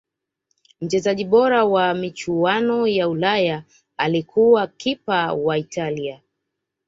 [0.81, 3.63] mchezaji bora wa michuano ya ulaya
[3.97, 6.21] alikuwa kipa wa italia